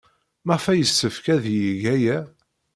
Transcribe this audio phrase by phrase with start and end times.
[0.45, 2.17] Maɣef ay yessefk ad yeg aya?